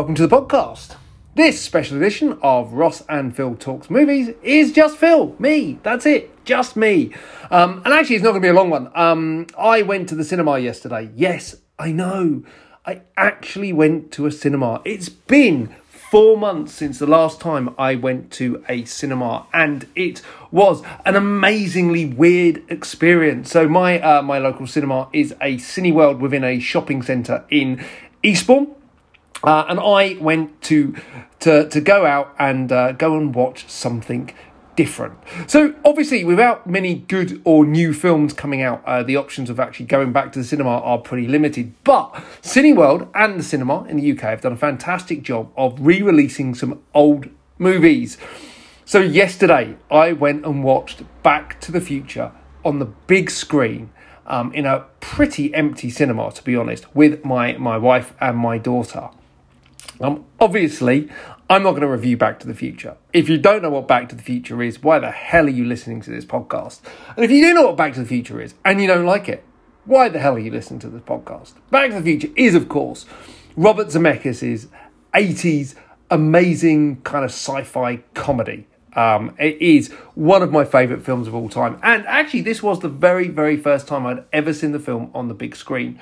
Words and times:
welcome 0.00 0.14
to 0.14 0.26
the 0.26 0.34
podcast. 0.34 0.96
This 1.34 1.60
special 1.60 1.98
edition 1.98 2.38
of 2.40 2.72
Ross 2.72 3.02
and 3.06 3.36
Phil 3.36 3.54
Talks 3.54 3.90
Movies 3.90 4.34
is 4.42 4.72
just 4.72 4.96
Phil, 4.96 5.36
me, 5.38 5.78
that's 5.82 6.06
it, 6.06 6.42
just 6.46 6.74
me. 6.74 7.12
Um, 7.50 7.82
and 7.84 7.92
actually, 7.92 8.16
it's 8.16 8.24
not 8.24 8.30
going 8.30 8.40
to 8.40 8.46
be 8.46 8.48
a 8.48 8.54
long 8.54 8.70
one. 8.70 8.90
Um, 8.94 9.46
I 9.58 9.82
went 9.82 10.08
to 10.08 10.14
the 10.14 10.24
cinema 10.24 10.58
yesterday. 10.58 11.10
Yes, 11.14 11.56
I 11.78 11.92
know. 11.92 12.44
I 12.86 13.02
actually 13.18 13.74
went 13.74 14.10
to 14.12 14.24
a 14.24 14.32
cinema. 14.32 14.80
It's 14.86 15.10
been 15.10 15.76
four 15.90 16.38
months 16.38 16.72
since 16.72 16.98
the 16.98 17.06
last 17.06 17.38
time 17.38 17.74
I 17.76 17.94
went 17.94 18.30
to 18.32 18.64
a 18.70 18.86
cinema, 18.86 19.48
and 19.52 19.86
it 19.94 20.22
was 20.50 20.82
an 21.04 21.14
amazingly 21.14 22.06
weird 22.06 22.62
experience. 22.70 23.50
So 23.50 23.68
my 23.68 24.00
uh, 24.00 24.22
my 24.22 24.38
local 24.38 24.66
cinema 24.66 25.10
is 25.12 25.32
a 25.42 25.58
Cineworld 25.58 26.20
within 26.20 26.42
a 26.42 26.58
shopping 26.58 27.02
centre 27.02 27.44
in 27.50 27.84
Eastbourne. 28.22 28.76
Uh, 29.42 29.64
and 29.68 29.80
I 29.80 30.16
went 30.20 30.60
to 30.62 30.94
to 31.40 31.68
to 31.68 31.80
go 31.80 32.06
out 32.06 32.34
and 32.38 32.70
uh, 32.70 32.92
go 32.92 33.16
and 33.16 33.34
watch 33.34 33.68
something 33.68 34.32
different. 34.76 35.18
So 35.46 35.74
obviously, 35.84 36.24
without 36.24 36.66
many 36.66 36.94
good 36.94 37.40
or 37.44 37.66
new 37.66 37.92
films 37.92 38.32
coming 38.32 38.62
out, 38.62 38.82
uh, 38.86 39.02
the 39.02 39.16
options 39.16 39.50
of 39.50 39.60
actually 39.60 39.86
going 39.86 40.12
back 40.12 40.32
to 40.32 40.38
the 40.38 40.44
cinema 40.44 40.70
are 40.70 40.98
pretty 40.98 41.26
limited. 41.26 41.74
But 41.84 42.12
Cineworld 42.42 43.08
and 43.14 43.38
the 43.38 43.42
cinema 43.42 43.84
in 43.84 43.98
the 43.98 44.12
UK 44.12 44.20
have 44.20 44.40
done 44.40 44.52
a 44.52 44.56
fantastic 44.56 45.22
job 45.22 45.52
of 45.56 45.76
re-releasing 45.80 46.54
some 46.54 46.80
old 46.94 47.28
movies. 47.58 48.16
So 48.84 49.00
yesterday, 49.00 49.76
I 49.90 50.12
went 50.12 50.46
and 50.46 50.64
watched 50.64 51.02
Back 51.22 51.60
to 51.60 51.72
the 51.72 51.80
Future 51.80 52.32
on 52.64 52.78
the 52.78 52.86
big 52.86 53.30
screen. 53.30 53.90
Um, 54.26 54.52
in 54.52 54.64
a 54.64 54.86
pretty 55.00 55.52
empty 55.54 55.90
cinema, 55.90 56.30
to 56.30 56.44
be 56.44 56.54
honest, 56.54 56.94
with 56.94 57.24
my, 57.24 57.54
my 57.54 57.76
wife 57.76 58.14
and 58.20 58.38
my 58.38 58.58
daughter. 58.58 59.10
Um, 60.00 60.24
obviously, 60.40 61.10
I'm 61.48 61.62
not 61.62 61.70
going 61.72 61.82
to 61.82 61.88
review 61.88 62.16
Back 62.16 62.40
to 62.40 62.46
the 62.46 62.54
Future. 62.54 62.96
If 63.12 63.28
you 63.28 63.36
don't 63.36 63.62
know 63.62 63.70
what 63.70 63.86
Back 63.86 64.08
to 64.10 64.14
the 64.14 64.22
Future 64.22 64.62
is, 64.62 64.82
why 64.82 64.98
the 64.98 65.10
hell 65.10 65.46
are 65.46 65.50
you 65.50 65.64
listening 65.64 66.00
to 66.02 66.10
this 66.10 66.24
podcast? 66.24 66.80
And 67.16 67.24
if 67.24 67.30
you 67.30 67.44
do 67.44 67.54
know 67.54 67.66
what 67.66 67.76
Back 67.76 67.94
to 67.94 68.00
the 68.00 68.06
Future 68.06 68.40
is 68.40 68.54
and 68.64 68.80
you 68.80 68.86
don't 68.86 69.04
like 69.04 69.28
it, 69.28 69.44
why 69.84 70.08
the 70.08 70.18
hell 70.18 70.34
are 70.34 70.38
you 70.38 70.50
listening 70.50 70.80
to 70.80 70.88
this 70.88 71.02
podcast? 71.02 71.54
Back 71.70 71.90
to 71.90 71.96
the 71.96 72.02
Future 72.02 72.28
is, 72.36 72.54
of 72.54 72.68
course, 72.68 73.04
Robert 73.56 73.88
Zemeckis' 73.88 74.68
80s 75.12 75.74
amazing 76.10 77.00
kind 77.02 77.24
of 77.24 77.30
sci 77.30 77.62
fi 77.64 77.96
comedy. 78.14 78.66
Um, 78.94 79.36
it 79.38 79.60
is 79.60 79.92
one 80.14 80.42
of 80.42 80.50
my 80.50 80.64
favourite 80.64 81.04
films 81.04 81.28
of 81.28 81.34
all 81.34 81.48
time. 81.48 81.78
And 81.82 82.06
actually, 82.06 82.40
this 82.40 82.62
was 82.62 82.80
the 82.80 82.88
very, 82.88 83.28
very 83.28 83.56
first 83.56 83.86
time 83.86 84.06
I'd 84.06 84.24
ever 84.32 84.52
seen 84.52 84.72
the 84.72 84.80
film 84.80 85.10
on 85.14 85.28
the 85.28 85.34
big 85.34 85.54
screen. 85.54 86.00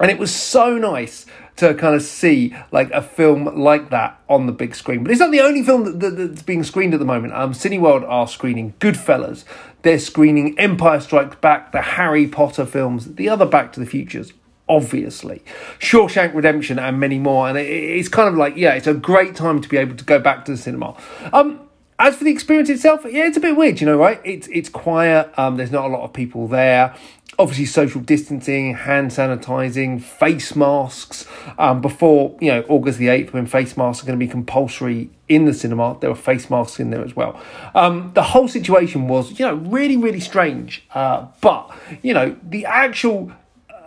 And 0.00 0.10
it 0.10 0.18
was 0.18 0.34
so 0.34 0.76
nice 0.76 1.26
to 1.56 1.74
kind 1.74 1.94
of 1.94 2.02
see 2.02 2.54
like 2.72 2.90
a 2.90 3.00
film 3.00 3.44
like 3.56 3.90
that 3.90 4.20
on 4.28 4.46
the 4.46 4.52
big 4.52 4.74
screen. 4.74 5.04
But 5.04 5.12
it's 5.12 5.20
not 5.20 5.30
the 5.30 5.40
only 5.40 5.62
film 5.62 5.84
that, 5.84 6.00
that, 6.00 6.10
that's 6.10 6.42
being 6.42 6.64
screened 6.64 6.94
at 6.94 7.00
the 7.00 7.06
moment. 7.06 7.32
Um, 7.32 7.52
Cineworld 7.52 8.08
are 8.08 8.26
screening 8.26 8.74
Goodfellas. 8.80 9.44
They're 9.82 9.98
screening 9.98 10.58
Empire 10.58 11.00
Strikes 11.00 11.36
Back, 11.36 11.72
the 11.72 11.82
Harry 11.82 12.26
Potter 12.26 12.66
films, 12.66 13.14
the 13.14 13.28
other 13.28 13.46
Back 13.46 13.72
to 13.74 13.80
the 13.80 13.86
Futures, 13.86 14.32
obviously. 14.68 15.42
Shawshank 15.78 16.34
Redemption 16.34 16.78
and 16.78 16.98
many 16.98 17.18
more. 17.18 17.48
And 17.48 17.56
it, 17.56 17.66
it's 17.66 18.08
kind 18.08 18.28
of 18.28 18.34
like, 18.34 18.56
yeah, 18.56 18.74
it's 18.74 18.86
a 18.86 18.94
great 18.94 19.36
time 19.36 19.60
to 19.60 19.68
be 19.68 19.76
able 19.76 19.96
to 19.96 20.04
go 20.04 20.18
back 20.18 20.44
to 20.46 20.52
the 20.52 20.58
cinema. 20.58 20.96
Um, 21.32 21.60
as 21.96 22.16
for 22.16 22.24
the 22.24 22.32
experience 22.32 22.68
itself, 22.68 23.04
yeah, 23.08 23.26
it's 23.26 23.36
a 23.36 23.40
bit 23.40 23.56
weird, 23.56 23.80
you 23.80 23.86
know, 23.86 23.96
right? 23.96 24.20
It's 24.24 24.48
it's 24.48 24.68
quiet. 24.68 25.32
Um, 25.38 25.56
there's 25.56 25.70
not 25.70 25.84
a 25.84 25.88
lot 25.88 26.02
of 26.02 26.12
people 26.12 26.48
there 26.48 26.96
obviously 27.38 27.66
social 27.66 28.00
distancing, 28.00 28.74
hand 28.74 29.10
sanitizing, 29.10 30.02
face 30.02 30.54
masks. 30.54 31.26
Um, 31.58 31.80
before 31.80 32.36
you 32.40 32.50
know 32.50 32.64
August 32.68 32.98
the 32.98 33.08
eighth, 33.08 33.32
when 33.32 33.46
face 33.46 33.76
masks 33.76 34.02
are 34.02 34.06
going 34.06 34.18
to 34.18 34.24
be 34.24 34.30
compulsory 34.30 35.10
in 35.28 35.44
the 35.44 35.54
cinema, 35.54 35.96
there 36.00 36.10
were 36.10 36.16
face 36.16 36.50
masks 36.50 36.80
in 36.80 36.90
there 36.90 37.04
as 37.04 37.16
well. 37.16 37.40
Um, 37.74 38.12
the 38.14 38.22
whole 38.22 38.48
situation 38.48 39.08
was 39.08 39.38
you 39.38 39.46
know 39.46 39.54
really 39.54 39.96
really 39.96 40.20
strange, 40.20 40.84
uh, 40.94 41.26
but 41.40 41.70
you 42.02 42.14
know 42.14 42.36
the 42.42 42.66
actual 42.66 43.32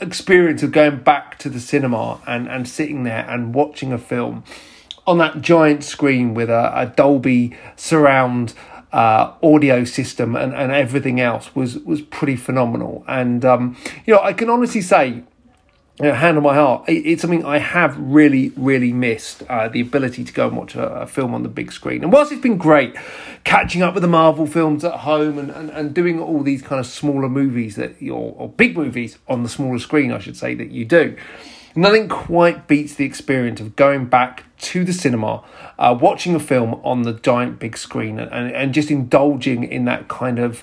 experience 0.00 0.62
of 0.62 0.72
going 0.72 0.98
back 0.98 1.38
to 1.38 1.48
the 1.48 1.60
cinema 1.60 2.20
and 2.26 2.48
and 2.48 2.68
sitting 2.68 3.04
there 3.04 3.28
and 3.28 3.54
watching 3.54 3.92
a 3.92 3.98
film 3.98 4.44
on 5.06 5.18
that 5.18 5.40
giant 5.40 5.82
screen 5.82 6.34
with 6.34 6.48
a, 6.48 6.72
a 6.74 6.86
Dolby 6.86 7.56
surround 7.76 8.54
uh, 8.92 9.32
audio 9.42 9.84
system 9.84 10.36
and, 10.36 10.54
and 10.54 10.70
everything 10.70 11.20
else 11.20 11.54
was 11.54 11.78
was 11.78 12.02
pretty 12.02 12.36
phenomenal. 12.36 13.04
And 13.08 13.44
um, 13.44 13.76
you 14.06 14.14
know, 14.14 14.20
I 14.20 14.32
can 14.32 14.50
honestly 14.50 14.82
say. 14.82 15.24
You 16.00 16.08
know, 16.08 16.14
hand 16.14 16.38
on 16.38 16.42
my 16.42 16.54
heart, 16.54 16.84
it's 16.88 17.20
something 17.20 17.44
I 17.44 17.58
have 17.58 17.96
really, 17.98 18.48
really 18.56 18.94
missed 18.94 19.42
uh, 19.42 19.68
the 19.68 19.82
ability 19.82 20.24
to 20.24 20.32
go 20.32 20.48
and 20.48 20.56
watch 20.56 20.74
a, 20.74 21.02
a, 21.02 21.06
film 21.06 21.34
on 21.34 21.42
the 21.42 21.50
big 21.50 21.70
screen. 21.70 22.02
And 22.02 22.10
whilst 22.10 22.32
it's 22.32 22.40
been 22.40 22.56
great 22.56 22.96
catching 23.44 23.82
up 23.82 23.92
with 23.92 24.00
the 24.00 24.08
Marvel 24.08 24.46
films 24.46 24.84
at 24.84 25.00
home 25.00 25.38
and, 25.38 25.50
and, 25.50 25.68
and 25.68 25.94
doing 25.94 26.18
all 26.18 26.42
these 26.42 26.62
kind 26.62 26.80
of 26.80 26.86
smaller 26.86 27.28
movies 27.28 27.76
that 27.76 28.00
or, 28.02 28.34
or 28.38 28.48
big 28.48 28.74
movies 28.74 29.18
on 29.28 29.42
the 29.42 29.50
smaller 29.50 29.78
screen, 29.78 30.12
I 30.12 30.18
should 30.18 30.36
say, 30.36 30.54
that 30.54 30.70
you 30.70 30.86
do, 30.86 31.14
Nothing 31.74 32.08
quite 32.08 32.68
beats 32.68 32.94
the 32.94 33.04
experience 33.04 33.60
of 33.60 33.76
going 33.76 34.06
back 34.06 34.44
to 34.58 34.84
the 34.84 34.92
cinema, 34.92 35.42
uh, 35.78 35.96
watching 35.98 36.34
a 36.34 36.40
film 36.40 36.80
on 36.84 37.02
the 37.02 37.14
giant 37.14 37.58
big 37.58 37.76
screen, 37.78 38.18
and, 38.18 38.52
and 38.52 38.74
just 38.74 38.90
indulging 38.90 39.64
in 39.64 39.86
that 39.86 40.08
kind 40.08 40.38
of, 40.38 40.62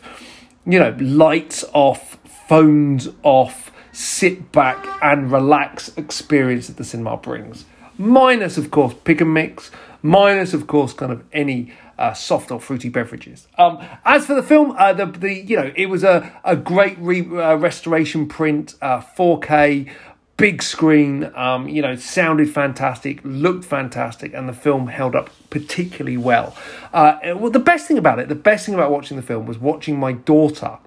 you 0.65 0.77
know, 0.79 0.95
lights 0.99 1.65
off, 1.73 2.17
phones 2.47 3.09
off, 3.23 3.71
sit 3.91 4.51
back 4.51 4.87
and 5.01 5.31
relax 5.31 5.95
experience 5.97 6.67
that 6.67 6.77
the 6.77 6.83
cinema 6.83 7.17
brings. 7.17 7.65
Minus, 7.97 8.57
of 8.57 8.71
course, 8.71 8.93
pick 9.03 9.19
and 9.19 9.33
mix, 9.33 9.71
minus, 10.01 10.53
of 10.53 10.67
course, 10.67 10.93
kind 10.93 11.11
of 11.11 11.23
any. 11.33 11.73
Uh, 11.97 12.13
soft 12.13 12.49
or 12.49 12.61
fruity 12.61 12.87
beverages. 12.87 13.49
Um, 13.57 13.77
as 14.05 14.25
for 14.25 14.33
the 14.33 14.41
film, 14.41 14.73
uh, 14.77 14.93
the 14.93 15.07
the 15.07 15.33
you 15.33 15.57
know 15.57 15.73
it 15.75 15.87
was 15.87 16.01
a 16.05 16.31
a 16.45 16.55
great 16.55 16.97
re- 16.97 17.27
uh, 17.27 17.55
restoration 17.55 18.29
print, 18.29 18.75
4K. 18.81 19.91
Big 20.39 20.63
screen, 20.63 21.31
um, 21.35 21.67
you 21.67 21.81
know, 21.81 21.95
sounded 21.95 22.49
fantastic, 22.49 23.19
looked 23.23 23.65
fantastic, 23.65 24.33
and 24.33 24.47
the 24.47 24.53
film 24.53 24.87
held 24.87 25.15
up 25.15 25.29
particularly 25.49 26.17
well. 26.17 26.55
Uh, 26.93 27.19
well, 27.35 27.51
the 27.51 27.59
best 27.59 27.87
thing 27.87 27.97
about 27.97 28.19
it, 28.19 28.29
the 28.29 28.35
best 28.35 28.65
thing 28.65 28.73
about 28.73 28.89
watching 28.89 29.17
the 29.17 29.23
film 29.23 29.45
was 29.45 29.57
watching 29.57 29.99
my 29.99 30.13
daughter 30.13 30.77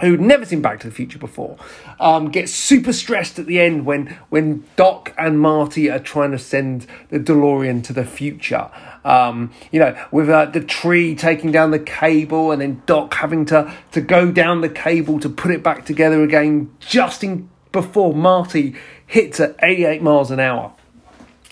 who'd 0.00 0.20
never 0.20 0.44
seen 0.44 0.60
Back 0.60 0.80
to 0.80 0.88
the 0.88 0.94
Future 0.94 1.18
before, 1.18 1.56
um, 2.00 2.30
get 2.30 2.48
super 2.48 2.92
stressed 2.92 3.38
at 3.38 3.46
the 3.46 3.60
end 3.60 3.86
when 3.86 4.18
when 4.30 4.64
Doc 4.76 5.14
and 5.16 5.38
Marty 5.40 5.90
are 5.90 5.98
trying 5.98 6.32
to 6.32 6.38
send 6.38 6.86
the 7.08 7.18
DeLorean 7.18 7.84
to 7.84 7.92
the 7.92 8.04
future. 8.04 8.70
Um, 9.04 9.52
you 9.70 9.80
know, 9.80 9.96
with 10.10 10.28
uh, 10.28 10.46
the 10.46 10.60
tree 10.60 11.14
taking 11.14 11.52
down 11.52 11.70
the 11.70 11.78
cable, 11.78 12.52
and 12.52 12.60
then 12.60 12.82
Doc 12.86 13.14
having 13.14 13.44
to 13.46 13.72
to 13.92 14.00
go 14.00 14.30
down 14.30 14.60
the 14.60 14.68
cable 14.68 15.20
to 15.20 15.28
put 15.28 15.50
it 15.50 15.62
back 15.62 15.84
together 15.84 16.22
again, 16.22 16.74
just 16.80 17.22
in 17.22 17.48
before 17.72 18.14
Marty 18.14 18.74
hits 19.06 19.40
at 19.40 19.56
88 19.62 20.02
miles 20.02 20.30
an 20.30 20.40
hour. 20.40 20.72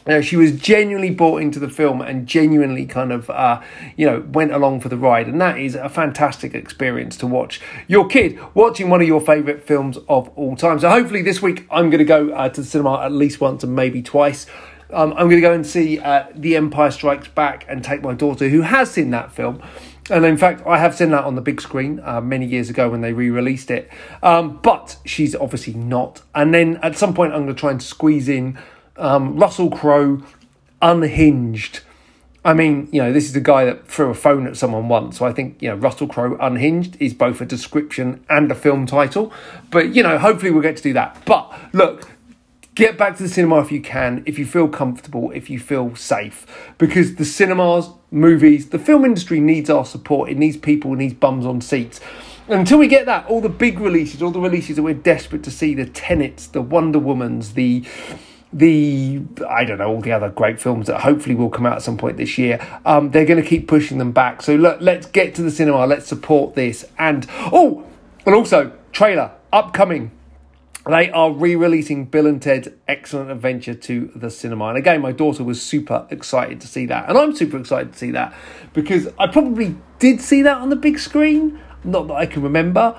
Now, 0.07 0.23
she 0.23 0.37
was 0.37 0.53
genuinely 0.53 1.11
bought 1.11 1.43
into 1.43 1.59
the 1.59 1.69
film 1.69 2.01
and 2.01 2.27
genuinely 2.27 2.87
kind 2.87 3.13
of, 3.13 3.29
uh, 3.29 3.61
you 3.97 4.07
know, 4.07 4.25
went 4.33 4.51
along 4.51 4.81
for 4.81 4.89
the 4.89 4.97
ride. 4.97 5.29
And 5.29 5.41
that 5.41 5.59
is 5.59 5.75
a 5.75 5.91
fantastic 5.91 6.55
experience 6.55 7.17
to 7.19 7.27
watch 7.27 7.61
your 7.87 8.09
kid 8.09 8.39
watching 8.55 8.89
one 8.89 9.03
of 9.03 9.07
your 9.07 9.21
favourite 9.21 9.63
films 9.63 9.99
of 10.09 10.31
all 10.37 10.57
time. 10.57 10.79
So, 10.79 10.89
hopefully, 10.89 11.21
this 11.23 11.43
week 11.43 11.67
I'm 11.71 11.91
going 11.91 11.99
to 11.99 12.05
go 12.05 12.31
uh, 12.31 12.49
to 12.49 12.63
the 12.63 12.67
cinema 12.67 13.03
at 13.03 13.13
least 13.13 13.41
once 13.41 13.63
and 13.63 13.77
maybe 13.77 14.03
twice. 14.03 14.47
Um, 14.93 15.13
I'm 15.13 15.29
going 15.29 15.37
to 15.37 15.41
go 15.41 15.53
and 15.53 15.67
see 15.67 15.99
uh, 15.99 16.27
The 16.35 16.57
Empire 16.57 16.91
Strikes 16.91 17.29
Back 17.29 17.65
and 17.69 17.83
take 17.85 18.03
my 18.03 18.15
daughter, 18.15 18.49
who 18.49 18.63
has 18.63 18.91
seen 18.91 19.11
that 19.11 19.33
film, 19.33 19.63
and 20.11 20.25
in 20.25 20.37
fact, 20.37 20.67
I 20.67 20.79
have 20.79 20.95
seen 20.95 21.11
that 21.11 21.25
on 21.25 21.37
the 21.37 21.41
big 21.41 21.61
screen 21.61 22.01
uh, 22.03 22.21
many 22.21 22.45
years 22.45 22.69
ago 22.69 22.91
when 22.91 23.01
they 23.01 23.13
re 23.13 23.31
released 23.31 23.71
it. 23.71 23.89
Um, 24.23 24.59
but 24.63 24.97
she's 25.05 25.37
obviously 25.37 25.75
not. 25.75 26.23
And 26.35 26.53
then 26.53 26.79
at 26.83 26.99
some 26.99 27.15
point, 27.15 27.33
I'm 27.33 27.45
going 27.45 27.55
to 27.55 27.61
try 27.61 27.71
and 27.71 27.81
squeeze 27.81 28.29
in 28.29 28.59
um, 28.97 29.37
Russell 29.37 29.71
Crowe 29.71 30.23
unhinged. 30.83 31.81
I 32.45 32.55
mean, 32.55 32.89
you 32.91 33.03
know, 33.03 33.13
this 33.13 33.29
is 33.29 33.37
a 33.37 33.41
guy 33.41 33.67
that 33.67 33.87
threw 33.87 34.11
a 34.11 34.15
phone 34.15 34.47
at 34.47 34.57
someone 34.57 34.89
once. 34.89 35.19
So 35.19 35.27
I 35.27 35.33
think, 35.33 35.61
you 35.61 35.69
know, 35.69 35.77
Russell 35.77 36.09
Crowe 36.09 36.39
Unhinged 36.41 36.97
is 36.99 37.13
both 37.13 37.41
a 37.43 37.45
description 37.45 38.25
and 38.31 38.51
a 38.51 38.55
film 38.55 38.87
title. 38.87 39.31
But, 39.71 39.95
you 39.95 40.03
know, 40.03 40.19
hopefully 40.19 40.51
we'll 40.51 40.63
get 40.63 40.79
to 40.79 40.83
do 40.83 40.95
that. 40.95 41.23
But 41.27 41.53
look, 41.75 42.11
Get 42.81 42.97
back 42.97 43.19
to 43.19 43.23
the 43.23 43.29
cinema 43.29 43.61
if 43.61 43.71
you 43.71 43.83
can, 43.83 44.23
if 44.25 44.39
you 44.39 44.47
feel 44.47 44.67
comfortable, 44.67 45.31
if 45.33 45.51
you 45.51 45.61
feel 45.61 45.95
safe. 45.97 46.47
Because 46.79 47.17
the 47.17 47.27
cinemas, 47.27 47.91
movies, 48.11 48.71
the 48.71 48.79
film 48.79 49.05
industry 49.05 49.39
needs 49.39 49.69
our 49.69 49.85
support. 49.85 50.31
It 50.31 50.39
needs 50.39 50.57
people, 50.57 50.95
it 50.95 50.97
needs 50.97 51.13
bums 51.13 51.45
on 51.45 51.61
seats. 51.61 52.01
Until 52.49 52.79
we 52.79 52.89
get 52.89 53.05
that, 53.05 53.27
all 53.27 53.43
the 53.43 53.51
big 53.51 53.81
releases, 53.81 54.23
all 54.23 54.31
the 54.31 54.41
releases 54.41 54.77
that 54.77 54.83
we're 54.83 54.95
desperate 54.95 55.43
to 55.43 55.51
see, 55.51 55.75
the 55.75 55.85
Tenets, 55.85 56.47
the 56.47 56.63
Wonder 56.63 56.99
Womans, 56.99 57.53
the 57.53 57.85
the 58.51 59.21
I 59.47 59.65
don't 59.65 59.77
know 59.77 59.89
all 59.89 60.01
the 60.01 60.13
other 60.13 60.31
great 60.31 60.59
films 60.59 60.87
that 60.87 61.03
hopefully 61.03 61.35
will 61.35 61.51
come 61.51 61.67
out 61.67 61.75
at 61.75 61.83
some 61.83 61.99
point 61.99 62.17
this 62.17 62.39
year. 62.39 62.67
Um, 62.87 63.11
they're 63.11 63.27
going 63.27 63.43
to 63.43 63.47
keep 63.47 63.69
pushing 63.69 63.99
them 63.99 64.13
back. 64.13 64.41
So 64.41 64.55
look, 64.55 64.79
let's 64.81 65.07
get 65.07 65.35
to 65.35 65.43
the 65.43 65.51
cinema. 65.51 65.85
Let's 65.87 66.07
support 66.07 66.55
this. 66.55 66.87
And 66.99 67.27
oh, 67.53 67.87
and 68.25 68.35
also 68.35 68.73
trailer 68.91 69.33
upcoming 69.53 70.13
they 70.87 71.11
are 71.11 71.31
re-releasing 71.31 72.07
Bill 72.07 72.27
and 72.27 72.41
Ted's 72.41 72.69
Excellent 72.89 73.31
Adventure 73.31 73.75
to 73.75 74.11
the 74.15 74.31
cinema. 74.31 74.69
And 74.69 74.79
again, 74.79 75.01
my 75.03 75.13
daughter 75.13 75.45
was 75.45 75.61
super 75.61 76.07
excited 76.11 76.61
to 76.63 76.69
see 76.69 76.87
that. 76.87 77.09
And 77.09 77.19
I'm 77.19 77.35
super 77.35 77.59
excited 77.59 77.93
to 77.93 77.99
see 77.99 78.11
that 78.13 78.35
because 78.73 79.09
I 79.19 79.27
probably 79.27 79.77
did 79.99 80.21
see 80.21 80.43
that 80.43 80.57
on 80.57 80.71
the 80.71 80.77
big 80.77 80.99
screen, 80.99 81.61
not 81.85 82.09
that 82.09 82.15
I 82.15 82.27
can 82.27 82.43
remember. 82.43 82.99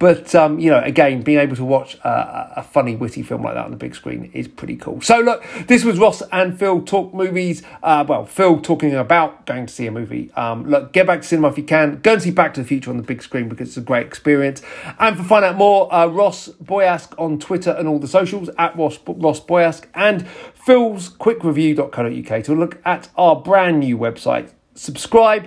But 0.00 0.34
um, 0.34 0.58
you 0.58 0.70
know, 0.70 0.80
again, 0.80 1.20
being 1.20 1.38
able 1.38 1.56
to 1.56 1.64
watch 1.64 1.98
uh, 2.02 2.48
a 2.56 2.62
funny, 2.62 2.96
witty 2.96 3.22
film 3.22 3.42
like 3.42 3.52
that 3.52 3.66
on 3.66 3.70
the 3.70 3.76
big 3.76 3.94
screen 3.94 4.30
is 4.32 4.48
pretty 4.48 4.76
cool. 4.76 5.02
So 5.02 5.20
look, 5.20 5.44
this 5.66 5.84
was 5.84 5.98
Ross 5.98 6.22
and 6.32 6.58
Phil 6.58 6.80
talk 6.80 7.12
movies. 7.12 7.62
Uh, 7.82 8.06
well, 8.08 8.24
Phil 8.24 8.62
talking 8.62 8.94
about 8.94 9.44
going 9.44 9.66
to 9.66 9.72
see 9.72 9.86
a 9.86 9.90
movie. 9.90 10.32
Um, 10.32 10.64
look, 10.64 10.94
get 10.94 11.06
back 11.06 11.20
to 11.20 11.28
cinema 11.28 11.48
if 11.48 11.58
you 11.58 11.64
can. 11.64 12.00
Go 12.00 12.14
and 12.14 12.22
see 12.22 12.30
Back 12.30 12.54
to 12.54 12.62
the 12.62 12.66
Future 12.66 12.90
on 12.90 12.96
the 12.96 13.02
big 13.02 13.22
screen 13.22 13.50
because 13.50 13.68
it's 13.68 13.76
a 13.76 13.82
great 13.82 14.06
experience. 14.06 14.62
And 14.98 15.18
for 15.18 15.22
find 15.22 15.44
out 15.44 15.56
more, 15.56 15.92
uh, 15.92 16.06
Ross 16.06 16.48
Boyask 16.64 17.12
on 17.18 17.38
Twitter 17.38 17.72
and 17.72 17.86
all 17.86 17.98
the 17.98 18.08
socials 18.08 18.48
at 18.56 18.74
Ross 18.78 18.98
Ross 19.06 19.38
Boyask 19.38 19.84
and 19.94 20.26
Phil's 20.26 21.10
quickreview.co.uk 21.10 22.44
to 22.44 22.54
look 22.54 22.80
at 22.86 23.10
our 23.18 23.36
brand 23.36 23.80
new 23.80 23.98
website. 23.98 24.52
Subscribe 24.74 25.46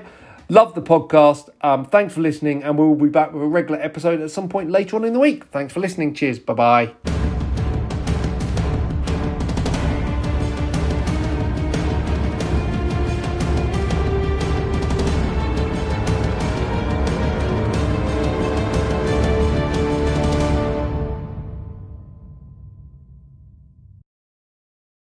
Love 0.53 0.75
the 0.75 0.83
podcast. 0.83 1.49
Um, 1.61 1.83
thanks 1.83 2.13
for 2.13 2.21
listening, 2.21 2.61
and 2.61 2.77
we'll 2.77 2.93
be 2.93 3.09
back 3.09 3.33
with 3.33 3.41
a 3.41 3.47
regular 3.47 3.81
episode 3.81 4.21
at 4.21 4.29
some 4.29 4.47
point 4.47 4.69
later 4.69 4.95
on 4.95 5.03
in 5.03 5.13
the 5.13 5.19
week. 5.19 5.45
Thanks 5.45 5.73
for 5.73 5.79
listening. 5.79 6.13
Cheers. 6.13 6.37
Bye 6.37 6.53
bye. 6.53 7.12